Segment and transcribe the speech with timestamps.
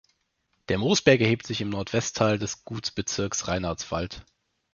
[0.69, 4.25] Der Moosberg erhebt sich im Nordwestteil des Gutsbezirks Reinhardswald.